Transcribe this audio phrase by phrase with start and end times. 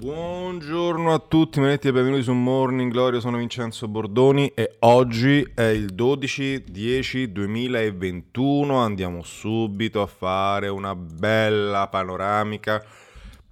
[0.00, 5.64] Buongiorno a tutti, benedetti e benvenuti su Morning Glory, sono Vincenzo Bordoni e oggi è
[5.64, 12.80] il 12-10-2021, andiamo subito a fare una bella panoramica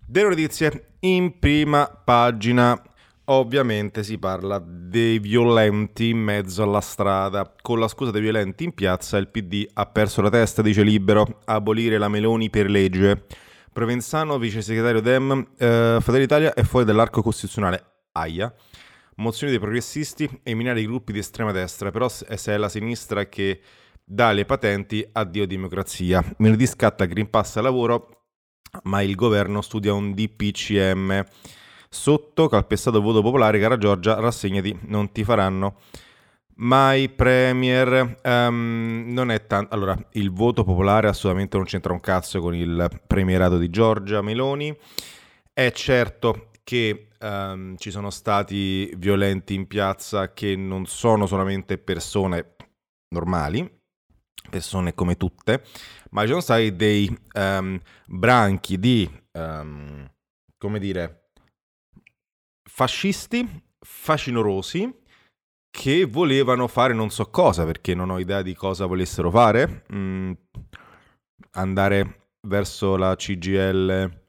[0.06, 2.80] delle notizie in prima pagina.
[3.24, 7.52] Ovviamente si parla dei violenti in mezzo alla strada.
[7.60, 11.40] Con la scusa dei violenti in piazza il PD ha perso la testa, dice Libero,
[11.46, 13.24] abolire la Meloni per legge.
[13.76, 18.06] Provenzano, vice segretario Dem, eh, Fratelli Italia è fuori dall'arco costituzionale.
[18.12, 18.50] Aia.
[19.16, 23.60] Mozioni dei progressisti e i gruppi di estrema destra, però se è la sinistra che
[24.02, 26.24] dà le patenti, addio democrazia.
[26.38, 28.28] Venerdì scatta Green Pass al lavoro,
[28.84, 31.22] ma il governo studia un DPCM.
[31.90, 35.76] Sotto, calpestato voto popolare, cara Giorgia, rassegnati, non ti faranno
[36.58, 39.74] mai Premier um, non è tanto.
[39.74, 44.76] Allora, il voto popolare assolutamente non c'entra un cazzo con il premierato di Giorgia Meloni.
[45.52, 52.56] È certo che um, ci sono stati violenti in piazza che non sono solamente persone
[53.08, 53.80] normali,
[54.48, 55.62] persone come tutte,
[56.10, 61.30] ma ci sono stati dei um, branchi di, come dire,
[62.68, 65.04] fascisti, fascinorosi
[65.70, 69.84] che volevano fare non so cosa, perché non ho idea di cosa volessero fare.
[69.92, 70.32] Mm,
[71.52, 74.24] andare verso la CGL,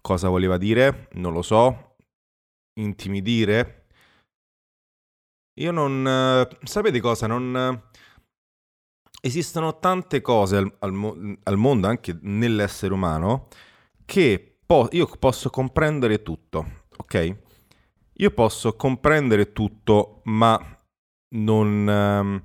[0.00, 1.08] cosa voleva dire?
[1.12, 1.96] Non lo so.
[2.80, 3.86] Intimidire?
[5.58, 6.04] Io non...
[6.04, 7.26] Uh, sapete cosa?
[7.26, 7.80] Non...
[7.82, 7.98] Uh,
[9.20, 13.48] esistono tante cose al, al, al, mondo, anche nell'essere umano,
[14.04, 17.44] che po- io posso comprendere tutto, ok?
[18.18, 20.58] Io posso comprendere tutto, ma
[21.34, 21.86] non...
[21.86, 22.44] Um,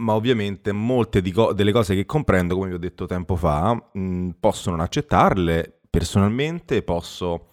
[0.00, 4.00] ma ovviamente molte co- delle cose che comprendo, come vi ho detto tempo fa, mh,
[4.00, 7.48] mm, posso non accettarle personalmente, posso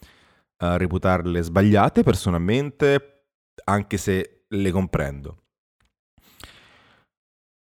[0.57, 3.25] uh, reputarle sbagliate personalmente,
[3.63, 5.37] anche se le comprendo.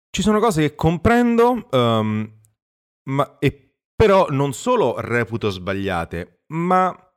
[0.09, 2.39] Ci sono cose che comprendo, um,
[3.09, 7.12] ma, e, però non solo reputo sbagliate, ma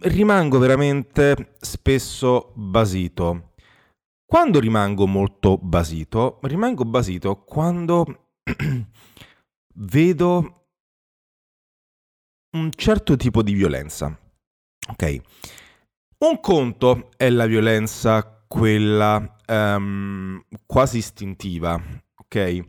[0.00, 3.52] rimango veramente spesso basito.
[4.24, 8.30] Quando rimango molto basito, rimango basito quando
[9.74, 10.66] vedo
[12.56, 14.18] un certo tipo di violenza.
[14.88, 15.20] Ok?
[16.18, 21.80] Un conto è la violenza, quella um, quasi istintiva,
[22.16, 22.60] ok?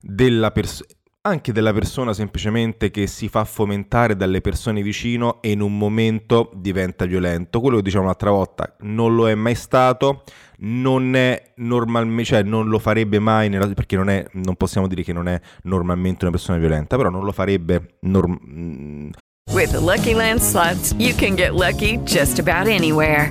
[0.00, 0.88] Della persona
[1.26, 6.50] anche della persona semplicemente che si fa fomentare dalle persone vicino e in un momento
[6.54, 7.60] diventa violento.
[7.60, 10.24] Quello che diciamo l'altra volta non lo è mai stato,
[10.58, 15.14] non è normalmente, cioè non lo farebbe mai, perché non, è, non possiamo dire che
[15.14, 19.10] non è normalmente una persona violenta, però non lo farebbe norm- mm.
[19.50, 23.30] With the Lucky Land slots, you can get lucky just about anywhere.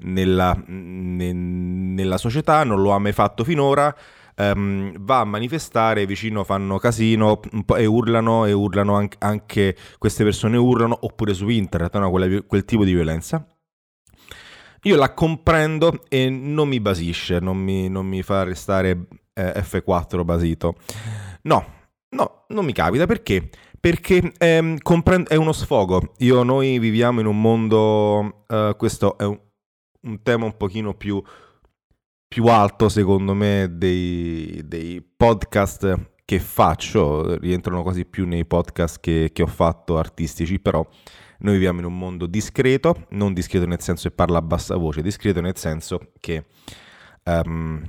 [0.00, 3.94] Nella, ne, nella società, non lo ha mai fatto finora.
[4.38, 7.40] Um, va a manifestare, vicino fanno casino
[7.74, 12.10] e urlano e urlano anche, anche, queste persone urlano oppure su internet, no?
[12.10, 13.46] Quella, quel tipo di violenza.
[14.82, 20.24] Io la comprendo e non mi basisce, non mi, non mi fa restare eh, F4
[20.24, 20.76] basito.
[21.42, 21.64] No,
[22.10, 23.50] no, non mi capita perché?
[23.80, 26.14] Perché ehm, comprend- è uno sfogo.
[26.18, 29.38] Io, noi viviamo in un mondo, uh, questo è un,
[30.06, 31.22] un tema un pochino più
[32.28, 39.30] più alto secondo me dei, dei, podcast che faccio, rientrano quasi più nei podcast che,
[39.32, 40.84] che, ho fatto artistici, però
[41.38, 45.02] noi viviamo in un mondo discreto, non discreto nel senso che parla a bassa voce,
[45.02, 46.46] discreto nel senso che
[47.22, 47.80] um,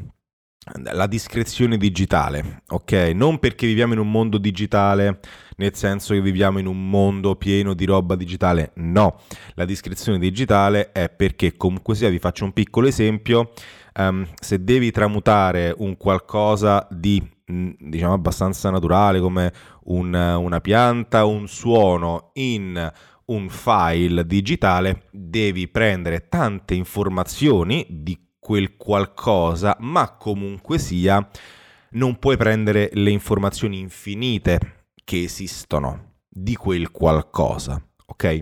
[0.92, 3.12] la discrezione digitale, ok?
[3.14, 5.20] Non perché viviamo in un mondo digitale,
[5.58, 9.20] nel senso che viviamo in un mondo pieno di roba digitale, no.
[9.56, 13.52] La discrezione digitale è perché comunque sia, vi faccio un piccolo esempio,
[13.98, 17.22] um, se devi tramutare un qualcosa di
[17.52, 19.52] mm, diciamo abbastanza naturale come
[19.86, 22.92] un, una pianta, un suono in
[23.26, 28.18] un file digitale, devi prendere tante informazioni di
[28.48, 31.30] quel qualcosa, ma comunque sia
[31.92, 38.40] non puoi prendere le informazioni infinite che esistono di quel qualcosa, ok?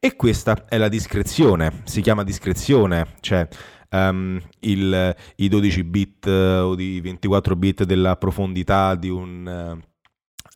[0.00, 3.46] E questa è la discrezione, si chiama discrezione, cioè
[3.90, 9.76] um, il, i 12 bit o i 24 bit della profondità di un...
[9.78, 9.94] Uh,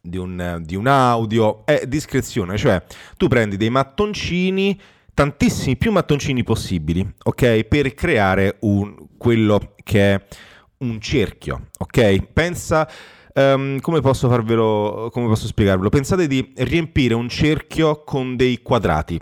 [0.02, 2.82] di un, di un audio è discrezione, cioè
[3.18, 4.80] tu prendi dei mattoncini
[5.14, 7.64] tantissimi più mattoncini possibili, ok?
[7.64, 10.26] Per creare un, quello che è
[10.78, 12.32] un cerchio, ok?
[12.32, 12.88] Pensa...
[13.32, 15.88] Um, come posso farvelo, come posso spiegarvelo?
[15.88, 19.20] Pensate di riempire un cerchio con dei quadrati.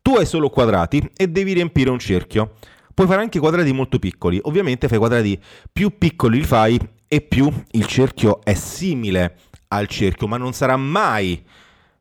[0.00, 2.52] Tu hai solo quadrati e devi riempire un cerchio.
[2.94, 4.38] Puoi fare anche quadrati molto piccoli.
[4.42, 5.36] Ovviamente fai quadrati
[5.72, 6.78] più piccoli li fai
[7.08, 9.36] e più il cerchio è simile
[9.68, 11.44] al cerchio, ma non sarà mai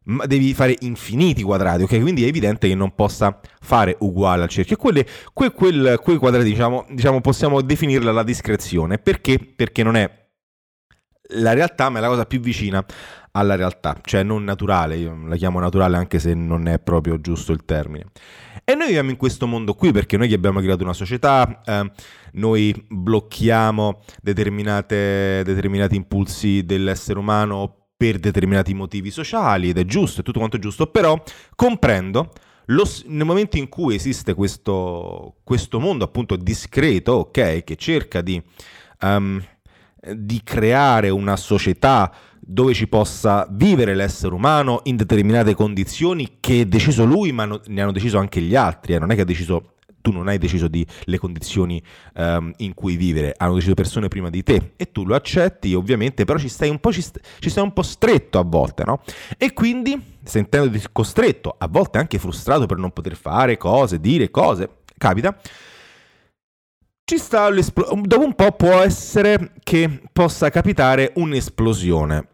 [0.06, 2.02] ma devi fare infiniti quadrati, ok?
[2.02, 4.76] Quindi è evidente che non possa fare uguale al cerchio.
[4.76, 8.98] E quelle, que, quel, quei quadrati, diciamo, diciamo, possiamo definirla la discrezione.
[8.98, 9.40] Perché?
[9.40, 10.22] Perché non è
[11.36, 12.84] la realtà, ma è la cosa più vicina
[13.36, 17.52] alla realtà, cioè non naturale, io la chiamo naturale anche se non è proprio giusto
[17.52, 18.06] il termine.
[18.64, 21.92] E noi viviamo in questo mondo qui perché noi abbiamo creato una società, eh,
[22.34, 30.40] noi blocchiamo determinati impulsi dell'essere umano per determinati motivi sociali ed è giusto, è tutto
[30.40, 31.24] quanto giusto, però
[31.56, 32.32] comprendo
[32.66, 38.44] lo, nel momento in cui esiste questo, questo mondo appunto discreto, ok, che cerca di,
[39.04, 39.42] um,
[40.16, 46.66] di creare una società dove ci possa vivere l'essere umano in determinate condizioni che ha
[46.66, 49.26] deciso lui, ma no, ne hanno deciso anche gli altri, eh, non è che ha
[49.26, 49.73] deciso
[50.04, 51.82] tu non hai deciso di le condizioni
[52.16, 56.26] um, in cui vivere, hanno deciso persone prima di te e tu lo accetti ovviamente,
[56.26, 59.02] però ci stai un po', ci st- ci stai un po stretto a volte, no?
[59.38, 64.82] E quindi, sentendoti costretto, a volte anche frustrato per non poter fare cose, dire cose,
[64.98, 65.40] capita,
[67.06, 72.28] ci sta dopo un po' può essere che possa capitare un'esplosione.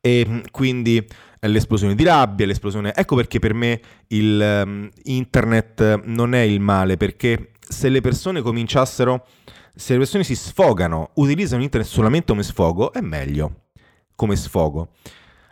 [0.00, 1.04] E quindi
[1.46, 2.94] l'esplosione di rabbia, l'esplosione...
[2.94, 8.42] Ecco perché per me il um, internet non è il male, perché se le persone
[8.42, 9.26] cominciassero,
[9.74, 13.66] se le persone si sfogano, utilizzano internet solamente come sfogo, è meglio
[14.14, 14.90] come sfogo.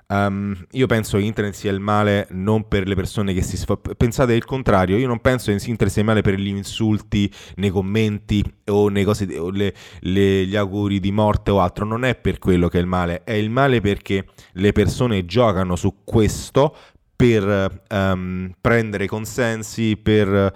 [0.06, 3.94] Um, io penso che internet sia il male non per le persone che si sfogano.
[3.96, 7.70] Pensate il contrario, io non penso che internet sia il male per gli insulti nei
[7.70, 11.86] commenti o, nei cose, o le, le, gli auguri di morte o altro.
[11.86, 15.74] Non è per quello che è il male, è il male perché le persone giocano
[15.74, 16.76] su questo
[17.16, 20.52] per um, prendere consensi, per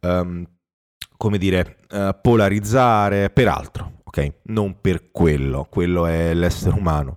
[0.00, 0.44] um,
[1.16, 4.34] come dire, uh, polarizzare, per altro, ok?
[4.44, 7.16] Non per quello, quello è l'essere umano.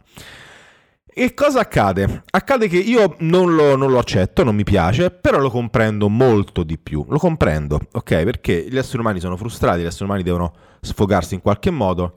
[1.19, 2.23] E cosa accade?
[2.29, 6.63] Accade che io non lo, non lo, accetto, non mi piace, però lo comprendo molto
[6.63, 7.05] di più.
[7.09, 8.23] Lo comprendo, ok?
[8.23, 12.15] Perché gli esseri umani sono frustrati, gli esseri umani devono sfogarsi in qualche modo,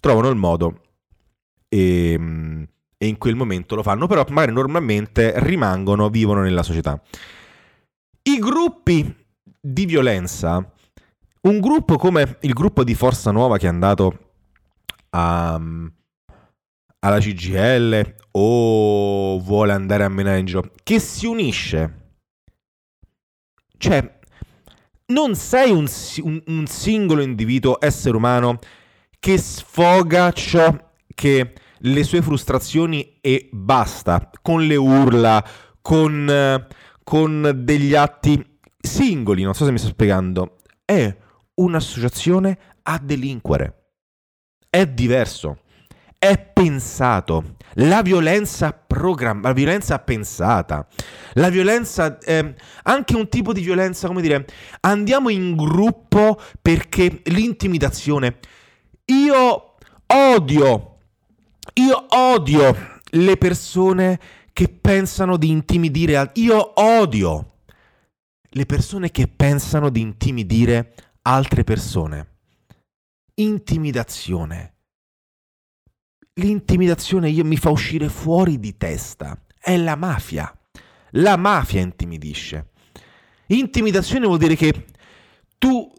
[0.00, 0.80] trovano il modo
[1.68, 2.18] e,
[2.96, 6.98] e in quel momento lo fanno, però magari normalmente rimangono, vivono nella società.
[8.22, 9.14] I gruppi
[9.60, 10.72] di violenza,
[11.42, 14.18] un gruppo come il gruppo di Forza Nuova che è andato
[15.10, 15.60] a
[17.04, 22.00] alla CGL o vuole andare a menare in giro, che si unisce.
[23.76, 24.20] Cioè,
[25.06, 25.86] non sei un,
[26.22, 28.58] un, un singolo individuo, essere umano,
[29.18, 30.74] che sfoga ciò
[31.14, 35.44] che le sue frustrazioni e basta, con le urla,
[35.80, 36.66] con,
[37.02, 41.14] con degli atti singoli, non so se mi sto spiegando, è
[41.54, 43.78] un'associazione a delinquere.
[44.70, 45.61] È diverso
[46.22, 47.56] è pensato.
[47.76, 50.86] La violenza programmata, la violenza pensata,
[51.32, 54.46] la violenza, eh, anche un tipo di violenza, come dire,
[54.82, 58.38] andiamo in gruppo perché l'intimidazione.
[59.06, 59.74] Io
[60.06, 60.98] odio,
[61.74, 64.20] io odio le persone
[64.52, 66.44] che pensano di intimidire altri.
[66.44, 67.54] Io odio
[68.50, 72.28] le persone che pensano di intimidire altre persone.
[73.34, 74.71] Intimidazione
[76.34, 79.38] L'intimidazione io mi fa uscire fuori di testa.
[79.58, 80.52] È la mafia.
[81.10, 82.70] La mafia intimidisce.
[83.46, 84.86] Intimidazione vuol dire che
[85.58, 85.92] tu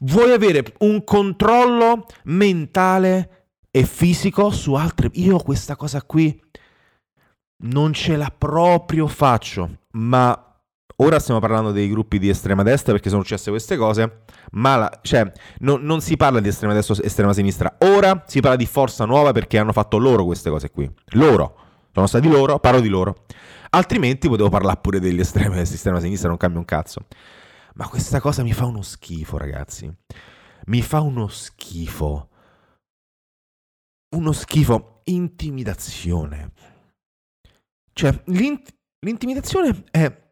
[0.00, 5.10] vuoi avere un controllo mentale e fisico su altre...
[5.14, 6.40] Io questa cosa qui
[7.64, 10.47] non ce la proprio faccio, ma
[11.00, 14.98] ora stiamo parlando dei gruppi di estrema destra perché sono successe queste cose, ma la,
[15.02, 18.66] cioè, no, non si parla di estrema destra o estrema sinistra, ora si parla di
[18.66, 20.90] forza nuova perché hanno fatto loro queste cose qui.
[21.12, 21.56] Loro,
[21.92, 23.24] sono stati loro, parlo di loro.
[23.70, 27.06] Altrimenti potevo parlare pure degli estremi del sistema sinistra, non cambia un cazzo.
[27.74, 29.92] Ma questa cosa mi fa uno schifo, ragazzi.
[30.66, 32.28] Mi fa uno schifo.
[34.16, 35.00] Uno schifo.
[35.04, 36.52] Intimidazione.
[37.92, 40.27] Cioè, l'int- l'intimidazione è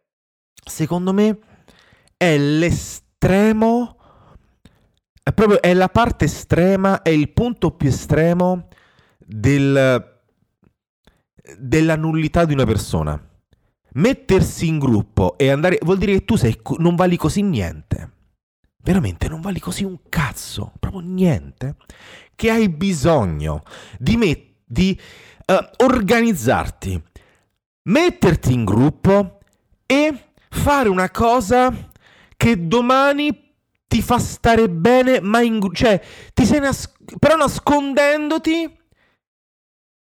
[0.68, 1.38] secondo me
[2.16, 3.96] è l'estremo
[5.26, 8.68] è proprio è la parte estrema, è il punto più estremo
[9.18, 10.20] del,
[11.58, 13.20] della nullità di una persona.
[13.94, 18.12] Mettersi in gruppo e andare vuol dire che tu sei, non vali così niente.
[18.84, 21.74] Veramente non vali così un cazzo, proprio niente.
[22.36, 23.64] Che hai bisogno
[23.98, 24.96] di, met- di
[25.46, 27.02] uh, organizzarti,
[27.82, 29.40] metterti in gruppo
[29.86, 31.72] e fare una cosa
[32.36, 33.54] che domani
[33.86, 36.02] ti fa stare bene, ma in, cioè
[36.34, 38.78] ti sei nas- però nascondendoti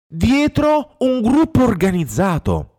[0.07, 2.71] dietro un gruppo organizzato.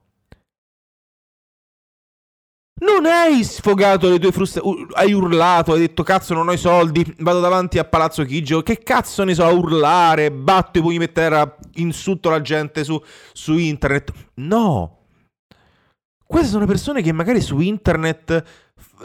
[2.78, 7.16] Non hai sfogato le tue frustrazioni, hai urlato, hai detto cazzo non ho i soldi,
[7.20, 11.12] vado davanti a Palazzo Chigio, che cazzo ne so, a urlare, batto i pugni per
[11.12, 14.12] terra, insulto la gente su, su internet.
[14.36, 14.95] No,
[16.26, 18.44] queste sono persone che magari su internet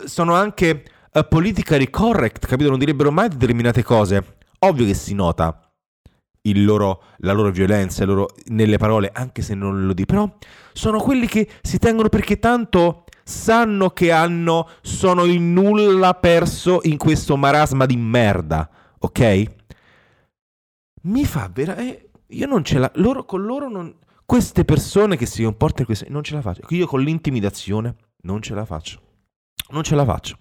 [0.04, 2.70] sono anche uh, politically correct, capito?
[2.70, 4.36] Non direbbero mai determinate cose.
[4.60, 5.70] Ovvio che si nota
[6.54, 10.28] loro, la loro violenza loro, nelle parole, anche se non lo dicono.
[10.28, 10.38] Però
[10.72, 16.96] sono quelli che si tengono perché tanto sanno che hanno, sono in nulla perso in
[16.96, 19.44] questo marasma di merda, ok?
[21.02, 22.08] Mi fa veramente...
[22.28, 22.90] Io non ce la...
[22.94, 23.92] Loro, con loro non
[24.30, 26.60] queste persone che si comportano così, non ce la faccio.
[26.68, 29.00] Io con l'intimidazione non ce la faccio.
[29.70, 30.38] Non ce la faccio.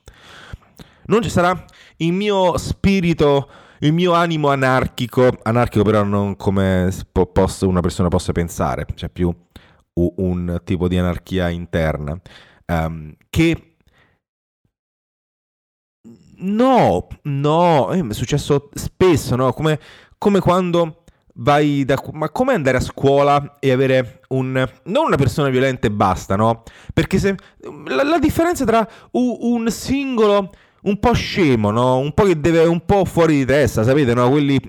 [1.05, 1.65] Non ci sarà
[1.97, 6.93] il mio spirito, il mio animo anarchico, anarchico però non come
[7.33, 9.35] posso, una persona possa pensare, cioè più
[9.95, 12.15] un tipo di anarchia interna,
[12.67, 13.77] um, che
[16.37, 19.51] no, no, è successo spesso, no?
[19.51, 19.79] Come,
[20.19, 20.98] come quando
[21.39, 22.01] vai da...
[22.13, 24.67] Ma come andare a scuola e avere un...
[24.85, 26.63] non una persona violenta e basta, no?
[26.93, 27.35] Perché se...
[27.85, 30.51] La, la differenza tra un, un, singolo
[30.83, 31.97] un po' scemo, no?
[31.97, 32.65] Un po' che deve...
[32.65, 34.29] un po' fuori di testa, sapete, no?
[34.29, 34.59] Quelli...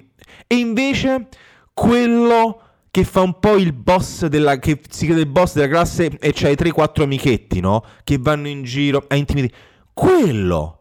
[0.46, 1.28] E invece
[1.72, 4.58] quello che fa un po' il boss della...
[4.58, 7.84] che si crede il boss della classe e c'hai 3-4 amichetti, no?
[8.04, 9.54] Che vanno in giro a intimidire.
[9.92, 10.80] Quello!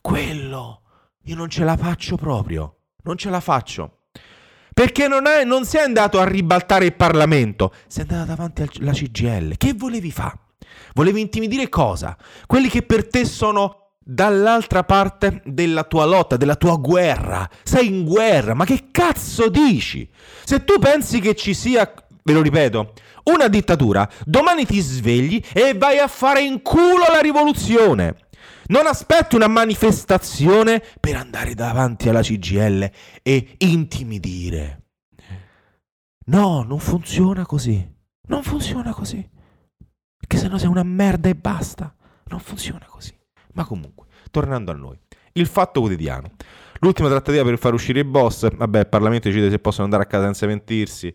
[0.00, 0.80] Quello!
[1.26, 2.76] Io non ce la faccio proprio.
[3.04, 4.01] Non ce la faccio.
[4.82, 9.56] Perché non, è, non sei andato a ribaltare il Parlamento, sei andato davanti alla CGL.
[9.56, 10.36] Che volevi fare?
[10.94, 12.16] Volevi intimidire cosa?
[12.48, 17.48] Quelli che per te sono dall'altra parte della tua lotta, della tua guerra.
[17.62, 20.10] Sei in guerra, ma che cazzo dici?
[20.42, 21.88] Se tu pensi che ci sia,
[22.24, 22.94] ve lo ripeto,
[23.26, 28.16] una dittatura, domani ti svegli e vai a fare in culo la rivoluzione.
[28.72, 34.84] Non aspetti una manifestazione per andare davanti alla CGL e intimidire.
[36.28, 37.86] No, non funziona così.
[38.28, 39.28] Non funziona così.
[40.16, 41.94] Perché sennò sei una merda e basta.
[42.28, 43.14] Non funziona così.
[43.52, 44.98] Ma comunque, tornando a noi.
[45.32, 46.30] Il fatto quotidiano.
[46.78, 48.48] L'ultima trattativa per far uscire i boss.
[48.56, 51.14] Vabbè, il Parlamento decide se possono andare a casa senza mentirsi.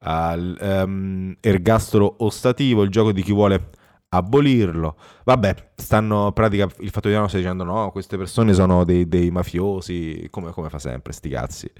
[0.00, 3.70] Al um, ergastolo ostativo, il gioco di chi vuole
[4.16, 4.96] abolirlo.
[5.24, 10.28] Vabbè, stanno pratica il fatto di sta dicendo no, queste persone sono dei, dei mafiosi,
[10.30, 11.70] come, come, fa sempre, sti cazzi.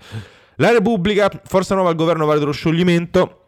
[0.57, 3.41] La Repubblica, forza nuova al governo vale dello scioglimento.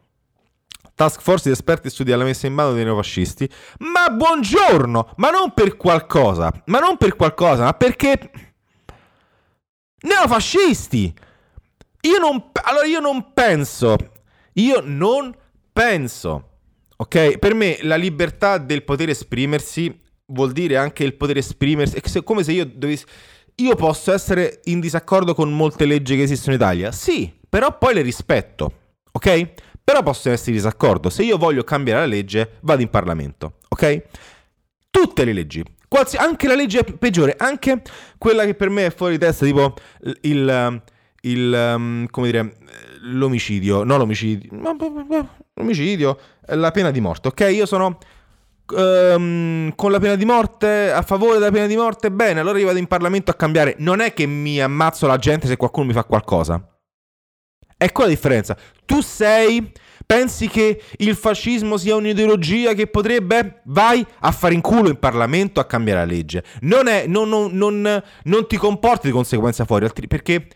[0.94, 3.48] Task force di esperti studia la messa in mano dei neofascisti.
[3.78, 5.12] Ma buongiorno!
[5.16, 8.30] Ma non per qualcosa, ma non per qualcosa, ma perché...
[10.00, 11.14] Neofascisti!
[12.00, 12.50] Io non...
[12.64, 13.96] Allora io non penso...
[14.54, 15.36] Io non
[15.70, 16.55] penso
[16.96, 17.38] Ok?
[17.38, 21.96] Per me la libertà del poter esprimersi vuol dire anche il poter esprimersi.
[21.96, 23.04] È come se io dovessi.
[23.56, 26.92] Io posso essere in disaccordo con molte leggi che esistono in Italia?
[26.92, 28.72] Sì, però poi le rispetto.
[29.12, 29.52] Ok?
[29.82, 31.08] Però posso essere in disaccordo.
[31.08, 33.54] Se io voglio cambiare la legge, vado in Parlamento.
[33.68, 34.02] Ok?
[34.90, 35.64] Tutte le leggi.
[35.88, 37.82] Qualsi- anche la legge peggiore, anche
[38.18, 39.74] quella che per me è fuori di testa, tipo
[40.22, 40.82] il.
[41.22, 42.56] il um, come dire.
[43.06, 43.84] L'omicidio.
[43.84, 44.48] No, l'omicidio.
[45.54, 47.48] L'omicidio la pena di morte, ok?
[47.52, 47.98] Io sono
[48.76, 52.66] ehm, con la pena di morte, a favore della pena di morte, bene, allora io
[52.66, 53.76] vado in Parlamento a cambiare.
[53.78, 56.60] Non è che mi ammazzo la gente se qualcuno mi fa qualcosa.
[57.78, 58.56] Ecco la differenza.
[58.84, 59.72] Tu sei
[60.06, 63.62] Pensi che il fascismo sia un'ideologia che potrebbe?
[63.64, 66.44] Vai a fare in culo in Parlamento a cambiare la legge.
[66.60, 70.46] Non, è, non, non, non ti comporti di conseguenza fuori, perché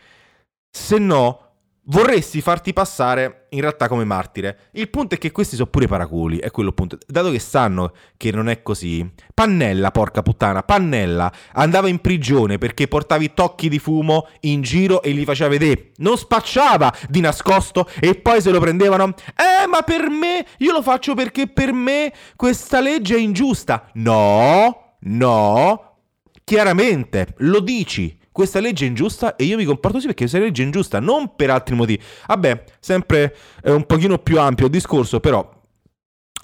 [0.71, 1.50] se no
[1.85, 4.69] vorresti farti passare in realtà come martire.
[4.73, 6.99] Il punto è che questi sono pure paraculi, è quello il punto.
[7.07, 12.89] Dato che sanno che non è così, Pannella, porca puttana, Pannella andava in prigione perché
[12.89, 15.93] portava i tocchi di fumo in giro e li faceva vedere.
[15.97, 19.15] Non spacciava di nascosto e poi se lo prendevano.
[19.35, 23.91] Eh, ma per me, io lo faccio perché per me questa legge è ingiusta.
[23.95, 25.97] No, no,
[26.45, 30.63] chiaramente lo dici questa legge è ingiusta e io mi comporto così perché questa legge
[30.63, 32.03] è ingiusta, non per altri motivi.
[32.27, 35.59] Vabbè, sempre eh, un pochino più ampio il discorso, però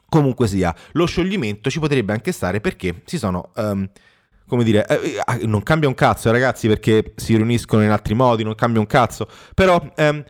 [0.08, 3.50] comunque sia, lo scioglimento ci potrebbe anche stare perché si sono...
[3.56, 3.88] Um,
[4.48, 8.44] come dire, eh, eh, non cambia un cazzo, ragazzi, perché si riuniscono in altri modi,
[8.44, 10.24] non cambia un cazzo, però ehm,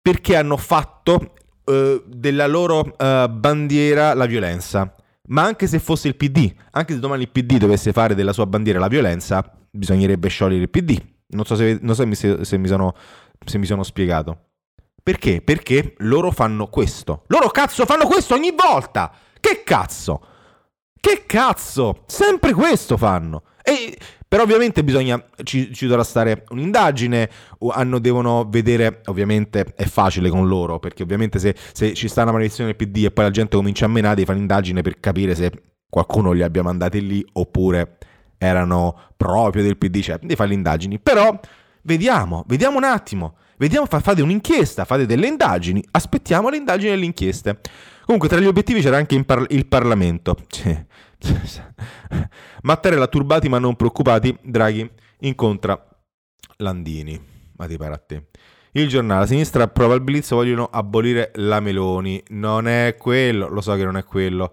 [0.00, 1.34] perché hanno fatto
[1.64, 4.94] eh, della loro eh, bandiera la violenza.
[5.30, 8.46] Ma anche se fosse il PD, anche se domani il PD dovesse fare della sua
[8.46, 9.44] bandiera la violenza,
[9.78, 11.00] bisognerebbe sciogliere il PD.
[11.28, 12.94] Non so se, non so se, se, mi, sono,
[13.44, 14.48] se mi sono spiegato.
[15.02, 15.40] Perché?
[15.40, 17.24] Perché loro fanno questo.
[17.28, 19.10] Loro cazzo fanno questo ogni volta!
[19.40, 20.20] Che cazzo?
[21.00, 22.04] Che cazzo?
[22.06, 23.44] Sempre questo fanno.
[23.62, 27.30] E, però ovviamente bisogna, ci, ci, dovrà stare un'indagine,
[27.70, 32.32] hanno, devono vedere, ovviamente è facile con loro, perché ovviamente se, se ci sta una
[32.32, 35.34] maledizione del PD e poi la gente comincia a menare, devi fare un'indagine per capire
[35.34, 35.50] se
[35.88, 37.96] qualcuno li abbia mandati lì oppure
[38.38, 40.98] erano proprio del PD, cioè di fare le indagini.
[40.98, 41.38] Però
[41.82, 47.04] vediamo, vediamo un attimo, vediamo, fate un'inchiesta, fate delle indagini, aspettiamo le indagini e le
[47.04, 47.60] inchieste.
[48.04, 50.36] Comunque tra gli obiettivi c'era anche par- il Parlamento.
[52.62, 54.88] Mattarella turbati ma non preoccupati, Draghi
[55.20, 55.78] incontra
[56.56, 57.20] Landini.
[57.56, 58.26] Ma ti pare a te.
[58.72, 62.22] Il giornale, la sinistra approva il blitz, vogliono abolire la Meloni.
[62.28, 64.52] Non è quello, lo so che non è quello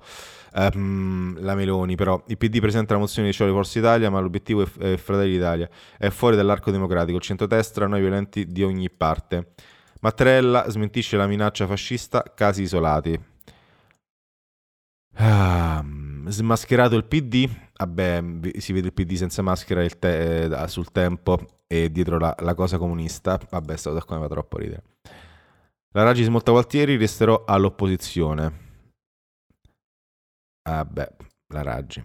[0.55, 4.63] um, la Meloni, però il PD presenta la mozione di scioglie Forza Italia, ma l'obiettivo
[4.63, 9.53] è, è Fratelli d'Italia, è fuori dall'arco democratico, il centrodestra, noi violenti di ogni parte.
[10.01, 13.19] Mattarella smentisce la minaccia fascista, casi isolati.
[15.17, 15.83] Ah,
[16.27, 18.23] smascherato il PD, vabbè,
[18.57, 22.77] si vede il PD senza maschera te- eh, sul tempo e dietro la, la cosa
[22.77, 24.83] comunista, vabbè, stato da qua mi fa troppo ridere.
[25.93, 28.63] La Raggi smolta Gualtieri, resterò all'opposizione.
[30.67, 31.09] Ah beh,
[31.53, 32.03] la raggi.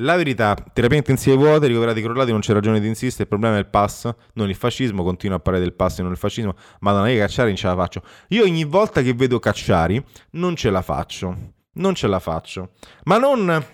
[0.00, 3.58] La verità, terapia intensiva vuote, ricoverati crollati, non c'è ragione di insistere, il problema è
[3.58, 6.92] il pass, non il fascismo, continua a parlare del pass e non il fascismo, ma
[6.92, 8.02] non è che Cacciari non ce la faccio.
[8.28, 11.36] Io ogni volta che vedo Cacciari non ce la faccio,
[11.74, 12.70] non ce la faccio.
[13.04, 13.64] Ma non...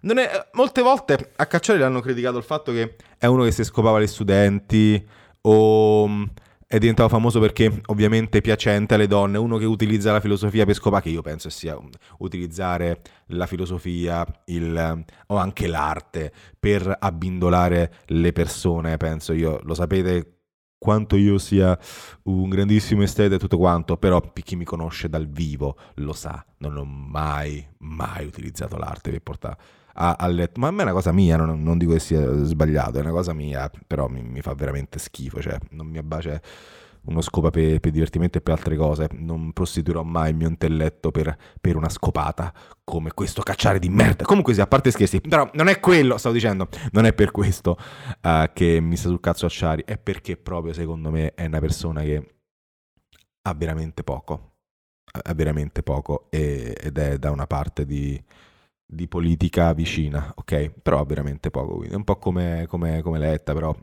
[0.00, 3.64] non è, molte volte a Cacciari l'hanno criticato il fatto che è uno che si
[3.64, 5.06] scopava gli studenti
[5.42, 6.28] o
[6.66, 11.04] è diventato famoso perché ovviamente piacente alle donne, uno che utilizza la filosofia per scopare,
[11.04, 11.78] che io penso sia
[12.18, 20.37] utilizzare la filosofia il, o anche l'arte per abbindolare le persone, penso io, lo sapete
[20.78, 21.76] quanto io sia
[22.24, 26.76] un grandissimo esteta e tutto quanto, però chi mi conosce dal vivo lo sa, non
[26.76, 29.56] ho mai, mai utilizzato l'arte per portare
[29.94, 30.60] a, a letto.
[30.60, 33.10] Ma a me è una cosa mia, non, non, dico che sia sbagliato, è una
[33.10, 36.40] cosa mia, però mi, mi fa veramente schifo, cioè non mi abbacia
[37.04, 39.08] uno scopa per, per, divertimento e per altre cose.
[39.12, 42.52] Non prostituirò mai il mio intelletto per, per, una scopata
[42.84, 44.24] come questo cacciare di merda.
[44.24, 47.76] Comunque sì, a parte scherzi, però non è quello, stavo dicendo, non è per questo
[48.22, 51.60] uh, che mi sta sul cazzo a Ciari, è perché proprio secondo me è una
[51.60, 52.34] persona che
[53.42, 54.56] ha veramente poco,
[55.10, 58.22] ha veramente poco e, ed è da una parte di
[58.90, 60.70] di politica vicina, ok?
[60.80, 63.76] Però veramente poco, quindi è un po' come, come, come Letta, però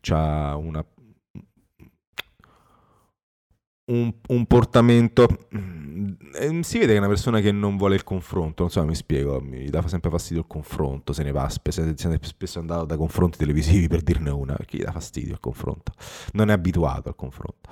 [0.00, 0.84] c'ha una,
[3.86, 5.26] un, un, portamento...
[5.56, 8.94] Mm, si vede che è una persona che non vuole il confronto, non so, mi
[8.94, 12.84] spiego, mi dà sempre fastidio il confronto, se ne va, spesso, se è spesso andato
[12.84, 15.92] da confronti televisivi per dirne una, perché gli dà fastidio il confronto,
[16.32, 17.70] non è abituato al confronto.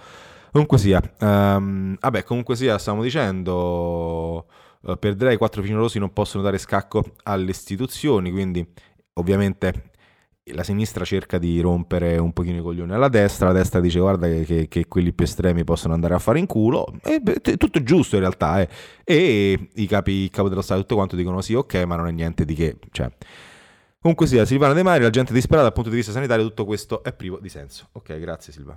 [0.53, 4.46] Comunque sia, um, vabbè, comunque sia, stiamo dicendo
[4.83, 8.66] uh, per Draghi i quattro finorosi non possono dare scacco alle istituzioni, quindi
[9.14, 9.91] ovviamente
[10.46, 14.26] la sinistra cerca di rompere un pochino i coglioni alla destra, la destra dice guarda
[14.28, 18.16] che, che, quelli più estremi possono andare a fare in culo, e, beh, tutto giusto
[18.16, 18.68] in realtà, eh.
[19.05, 22.11] e i capi, il capo dello Stato tutto quanto dicono sì ok ma non è
[22.12, 23.11] niente di che, cioè...
[24.02, 27.05] Comunque sia, Silvana De Mari, la gente disperata dal punto di vista sanitario, tutto questo
[27.05, 27.88] è privo di senso.
[27.92, 28.76] Ok, grazie Silva.